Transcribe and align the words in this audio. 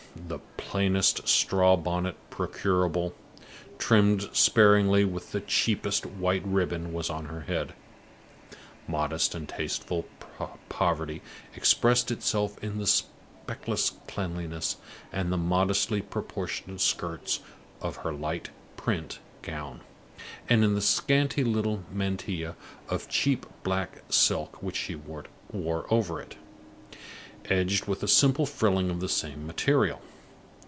The 0.13 0.39
plainest 0.57 1.27
straw 1.27 1.75
bonnet 1.77 2.15
procurable, 2.29 3.13
trimmed 3.77 4.29
sparingly 4.33 5.03
with 5.05 5.31
the 5.31 5.39
cheapest 5.41 6.05
white 6.05 6.45
ribbon, 6.45 6.91
was 6.93 7.09
on 7.09 7.25
her 7.25 7.41
head. 7.41 7.73
Modest 8.87 9.33
and 9.35 9.47
tasteful 9.47 10.05
poverty 10.69 11.21
expressed 11.55 12.11
itself 12.11 12.61
in 12.61 12.77
the 12.77 12.87
speckless 12.87 13.93
cleanliness 14.07 14.77
and 15.13 15.31
the 15.31 15.37
modestly 15.37 16.01
proportioned 16.01 16.79
skirts 16.81 17.39
of 17.81 17.97
her 17.97 18.11
light 18.13 18.49
"print" 18.77 19.19
gown, 19.41 19.79
and 20.49 20.63
in 20.65 20.75
the 20.75 20.81
scanty 20.81 21.43
little 21.43 21.83
mantilla 21.91 22.55
of 22.89 23.07
cheap 23.09 23.45
black 23.63 24.03
silk 24.09 24.61
which 24.61 24.77
she 24.77 24.95
wore 24.95 25.25
over 25.89 26.21
it, 26.21 26.35
edged 27.45 27.85
with 27.85 28.03
a 28.03 28.07
simple 28.07 28.45
frilling 28.45 28.89
of 28.89 28.99
the 29.01 29.09
same 29.09 29.45
material. 29.45 29.99